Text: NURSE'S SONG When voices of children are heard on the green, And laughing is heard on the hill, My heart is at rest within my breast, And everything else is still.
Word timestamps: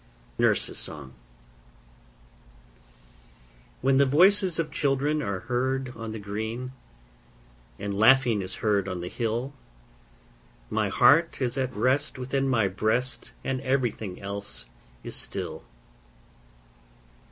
NURSE'S 0.39 0.79
SONG 0.79 1.13
When 3.83 4.03
voices 4.03 4.57
of 4.57 4.71
children 4.71 5.21
are 5.21 5.41
heard 5.41 5.95
on 5.95 6.11
the 6.11 6.17
green, 6.17 6.71
And 7.77 7.93
laughing 7.93 8.41
is 8.41 8.55
heard 8.55 8.87
on 8.87 9.01
the 9.01 9.09
hill, 9.09 9.53
My 10.71 10.89
heart 10.89 11.39
is 11.39 11.55
at 11.55 11.75
rest 11.75 12.17
within 12.17 12.49
my 12.49 12.67
breast, 12.67 13.33
And 13.43 13.61
everything 13.61 14.19
else 14.19 14.65
is 15.03 15.15
still. 15.15 15.65